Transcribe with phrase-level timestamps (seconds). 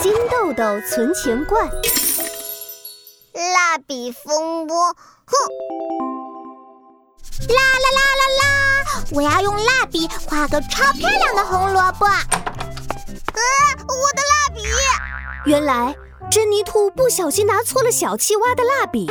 [0.00, 1.68] 金豆豆存钱罐，
[3.34, 4.76] 蜡笔风波，
[5.24, 5.36] 哼！
[7.48, 9.04] 啦啦啦啦啦！
[9.12, 12.06] 我要用蜡笔画个超漂亮的红萝卜。
[12.06, 12.20] 啊，
[13.88, 14.62] 我的蜡笔！
[15.46, 15.96] 原来
[16.30, 19.08] 珍妮兔不小心拿错了小青蛙的蜡笔。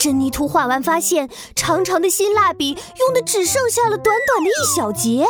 [0.00, 5.26] 珍妮兔画完发现，长长的新蜡笔用的只剩下了短短的一小截。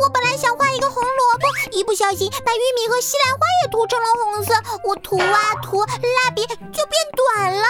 [0.00, 4.52] 我本来想画一个红萝卜，一不小心把玉米和西兰花也涂成了红色。
[4.82, 7.62] 我涂啊涂，蜡笔就变短了。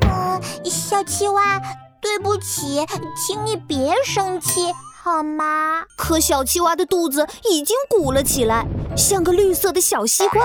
[0.00, 1.60] 嗯，小青蛙，
[2.00, 2.84] 对不起，
[3.16, 4.66] 请你别生气
[5.00, 5.84] 好吗？
[5.96, 10.42] 可小青蛙的肚子已经鼓了起来，像个绿色的小西瓜。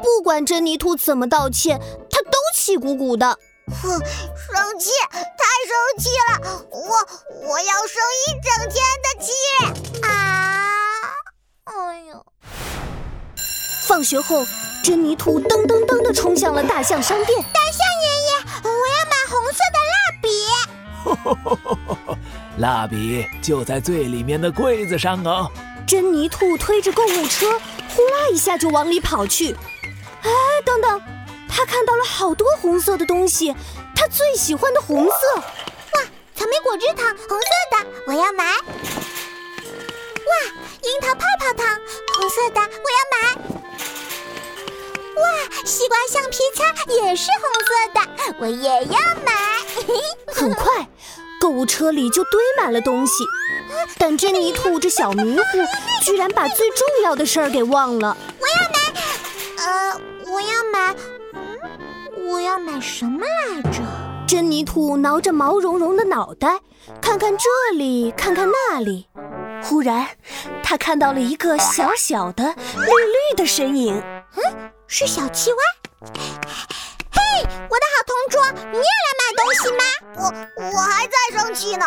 [0.00, 3.36] 不管珍妮兔怎么道歉，它都气鼓鼓的。
[3.70, 5.18] 哼，生气，太
[5.66, 6.30] 生气了！
[6.70, 6.78] 我
[7.48, 9.26] 我要生一整天的气
[10.06, 10.08] 啊！
[11.64, 11.70] 哎
[12.10, 12.24] 呦！
[13.86, 14.44] 放学后，
[14.82, 17.42] 珍妮兔噔噔噔地冲向了大象商店。
[17.52, 18.30] 大象爷爷，
[18.64, 20.28] 我要买红色的蜡笔。
[22.58, 25.50] 蜡笔就在最里面的柜子上哦。
[25.86, 27.58] 珍妮兔推着购物车，
[27.94, 29.56] 呼啦一下就往里跑去。
[30.22, 30.30] 哎，
[30.64, 31.00] 等等！
[31.58, 33.52] 他看到了好多红色的东西，
[33.96, 35.12] 他最喜欢的红色。
[35.34, 36.00] 哇，
[36.36, 38.44] 草莓果汁糖，红色的，我要买。
[38.44, 38.62] 哇，
[40.84, 41.80] 樱桃泡泡糖，
[42.14, 43.18] 红色的，我要买。
[45.16, 45.24] 哇，
[45.64, 48.00] 西瓜橡皮擦也是红色的，
[48.38, 49.32] 我也要买。
[50.32, 50.86] 很快，
[51.40, 53.24] 购物车里就堆满了东西，
[53.98, 55.44] 但珍妮兔这小迷糊，
[56.04, 58.16] 居然把最重要的事儿给忘了。
[58.38, 60.00] 我要买，呃。
[62.28, 63.80] 我要买什么来着？
[64.26, 66.60] 珍妮兔挠着毛茸茸的脑袋，
[67.00, 69.08] 看看这里，看看那里。
[69.62, 70.06] 忽然，
[70.62, 73.94] 他看到了一个小小的、绿绿的身影。
[74.36, 75.60] 嗯，是小青蛙。
[77.10, 78.42] 嘿，我的好同桌，
[78.72, 78.82] 你也
[79.16, 79.82] 来买东西吗？
[80.16, 81.86] 我我还在生气呢，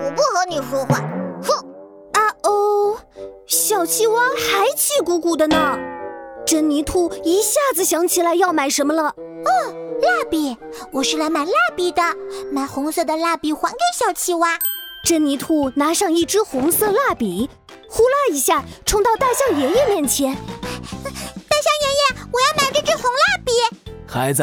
[0.00, 0.98] 我不和你说话。
[1.42, 1.54] 哼！
[2.14, 2.98] 啊哦，
[3.46, 5.78] 小青蛙还气鼓鼓的呢。
[6.46, 9.12] 珍妮兔一下子想起来要买什么了。
[9.44, 10.56] 哦，蜡笔！
[10.92, 12.02] 我是来买蜡笔的，
[12.52, 14.58] 买红色的蜡笔还给小青蛙。
[15.04, 17.48] 珍妮兔拿上一支红色蜡笔，
[17.88, 20.34] 呼啦一下冲到大象爷爷面前。
[20.34, 23.52] 大象爷爷，我要买这支红蜡笔。
[24.06, 24.42] 孩子，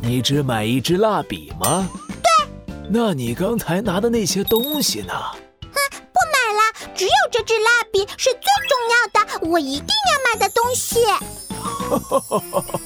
[0.00, 1.88] 你只买一支蜡笔吗？
[2.22, 2.76] 对。
[2.88, 5.12] 那你刚才拿的那些东西呢？
[5.12, 9.06] 哼，不买了，只有这支蜡笔是最重要
[9.40, 11.04] 的，我一定要买的东西。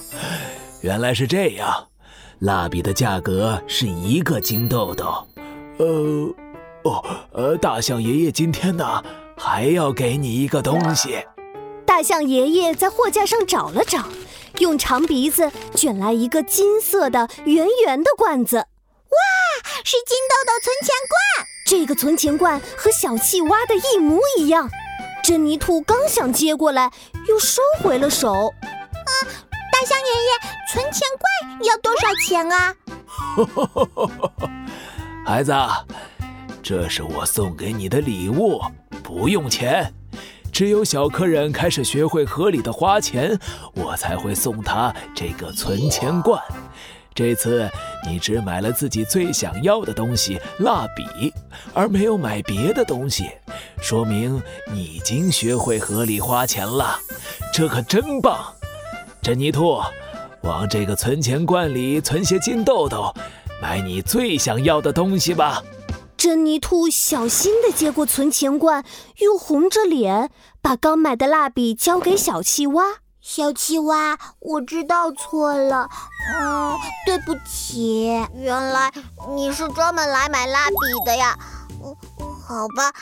[0.83, 1.89] 原来是这样，
[2.39, 5.27] 蜡笔的价格是一个金豆豆。
[5.79, 5.85] 呃，
[6.85, 9.03] 哦，呃，大象爷爷今天呢
[9.37, 11.23] 还要给你一个东西。
[11.85, 14.09] 大象爷爷在货架上找了找，
[14.59, 18.57] 用长鼻子卷来一个金色的圆圆的罐子。
[18.57, 19.17] 哇，
[19.85, 21.47] 是金豆豆存钱罐！
[21.67, 24.71] 这个存钱罐和小气蛙的一模一样。
[25.23, 26.91] 珍妮兔刚想接过来，
[27.29, 28.33] 又收回了手。
[28.33, 29.13] 啊，
[29.81, 30.31] 大象爷爷。
[30.71, 32.77] 存钱罐要多少钱啊？
[35.25, 35.55] 孩子，
[36.63, 38.61] 这是我送给你的礼物，
[39.03, 39.91] 不用钱。
[40.53, 43.39] 只有小客人开始学会合理的花钱，
[43.75, 46.39] 我才会送他这个存钱罐。
[47.15, 47.67] 这次
[48.07, 51.33] 你只买了自己最想要的东西——蜡笔，
[51.73, 53.31] 而没有买别的东西，
[53.81, 56.99] 说明你已经学会合理花钱了。
[57.53, 58.55] 这可真棒，
[59.23, 59.81] 珍妮兔。
[60.43, 63.13] 往这个存钱罐里存些金豆豆，
[63.61, 65.63] 买你最想要的东西吧。
[66.17, 68.85] 珍妮兔小心地接过存钱罐，
[69.19, 70.31] 又红着脸
[70.63, 72.85] 把刚买的蜡笔交给小青蛙。
[73.21, 75.89] 小青蛙，我知道错了，
[76.35, 78.07] 嗯，对不起。
[78.35, 78.91] 原来
[79.35, 81.39] 你是专门来买蜡笔的呀？
[82.47, 82.93] 好吧，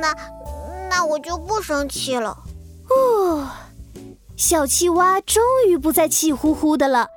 [0.00, 0.12] 那
[0.90, 2.36] 那我就不生气了。
[2.90, 3.25] 哦。
[4.36, 7.08] 小青蛙终于不再气呼呼的了，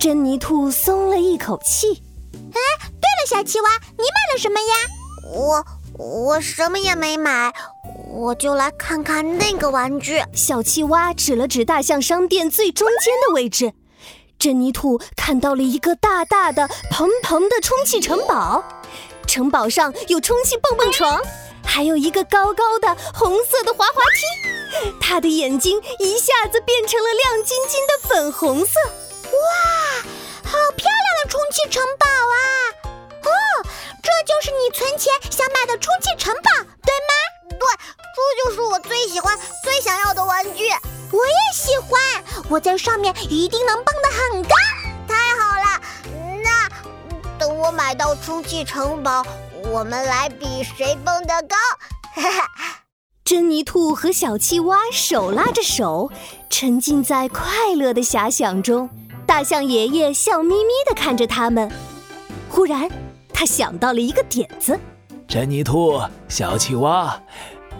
[0.00, 2.02] 珍妮兔松了一口气。
[2.32, 2.60] 哎，
[3.00, 4.74] 对了，小青蛙，你买了什么呀？
[5.32, 5.64] 我
[5.96, 7.54] 我什么也没买，
[8.12, 10.20] 我就来看看那个玩具。
[10.34, 13.72] 小青蛙指了指大象商店最中间的位置，
[14.36, 18.64] 珍妮兔看到了一个大大的、蓬蓬的充气城堡，
[19.28, 21.22] 城堡上有充气蹦蹦床。
[21.66, 24.63] 还有一个高高的红色的滑滑梯，
[25.00, 28.80] 它的眼睛一下子变成了亮晶晶的粉红色。
[28.84, 30.02] 哇，
[30.44, 32.38] 好漂亮的充气城堡啊！
[33.24, 33.30] 哦，
[34.02, 36.50] 这就是你存钱想买的充气城堡，
[36.82, 37.14] 对吗？
[37.50, 37.58] 对，
[38.14, 40.68] 这就是我最喜欢、最想要的玩具。
[41.10, 42.00] 我也喜欢，
[42.48, 44.54] 我在上面一定能蹦得很高。
[45.08, 45.80] 太好了，
[46.42, 46.68] 那
[47.38, 49.24] 等我买到充气城堡，
[49.70, 51.56] 我们来比谁蹦得高。
[52.14, 52.50] 哈哈。
[53.24, 56.10] 珍妮兔和小青蛙手拉着手，
[56.50, 58.86] 沉浸在快乐的遐想中。
[59.24, 61.72] 大象爷爷笑眯眯地看着他们。
[62.50, 62.86] 忽然，
[63.32, 64.78] 他想到了一个点子：
[65.26, 65.98] 珍妮兔、
[66.28, 67.18] 小青蛙，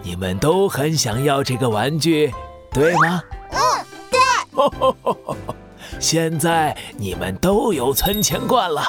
[0.01, 2.33] 你们都很想要这个玩具，
[2.73, 3.21] 对吗？
[3.51, 4.19] 嗯，对。
[6.01, 8.81] 现在你们都有存钱罐了。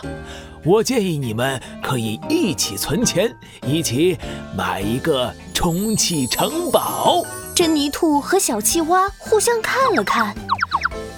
[0.67, 3.33] 我建议你们可以一起存钱，
[3.65, 4.19] 一起
[4.57, 7.23] 买一个充气城堡。
[7.55, 10.35] 珍妮兔和小青蛙互相看了看，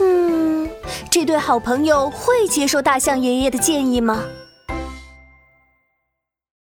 [0.00, 0.68] 嗯，
[1.10, 4.22] 这对好朋友会接受大象爷爷的建议吗？